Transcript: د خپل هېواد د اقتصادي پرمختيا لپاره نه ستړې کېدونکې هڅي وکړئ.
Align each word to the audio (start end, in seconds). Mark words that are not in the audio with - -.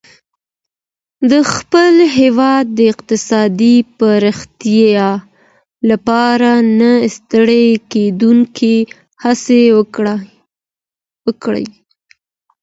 د 1.31 1.33
خپل 1.53 1.93
هېواد 2.19 2.65
د 2.77 2.79
اقتصادي 2.93 3.75
پرمختيا 3.99 5.09
لپاره 5.89 6.51
نه 6.79 6.91
ستړې 7.15 7.65
کېدونکې 7.91 8.75
هڅي 9.23 9.63
وکړئ. 11.29 11.65